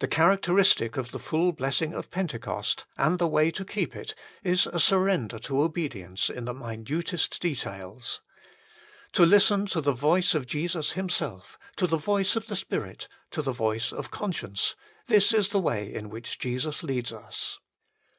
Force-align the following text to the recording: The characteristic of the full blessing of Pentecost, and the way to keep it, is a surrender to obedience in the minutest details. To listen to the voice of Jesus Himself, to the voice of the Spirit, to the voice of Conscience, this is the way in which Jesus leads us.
The 0.00 0.08
characteristic 0.08 0.98
of 0.98 1.10
the 1.10 1.18
full 1.18 1.52
blessing 1.52 1.94
of 1.94 2.10
Pentecost, 2.10 2.84
and 2.98 3.18
the 3.18 3.26
way 3.26 3.50
to 3.52 3.64
keep 3.64 3.96
it, 3.96 4.14
is 4.44 4.66
a 4.66 4.78
surrender 4.78 5.38
to 5.38 5.62
obedience 5.62 6.28
in 6.28 6.44
the 6.44 6.52
minutest 6.52 7.40
details. 7.40 8.20
To 9.12 9.24
listen 9.24 9.64
to 9.68 9.80
the 9.80 9.92
voice 9.94 10.34
of 10.34 10.46
Jesus 10.46 10.92
Himself, 10.92 11.58
to 11.76 11.86
the 11.86 11.96
voice 11.96 12.36
of 12.36 12.48
the 12.48 12.56
Spirit, 12.56 13.08
to 13.30 13.40
the 13.40 13.52
voice 13.52 13.90
of 13.90 14.10
Conscience, 14.10 14.76
this 15.06 15.32
is 15.32 15.48
the 15.48 15.60
way 15.60 15.94
in 15.94 16.10
which 16.10 16.38
Jesus 16.38 16.82
leads 16.82 17.10
us. 17.10 17.58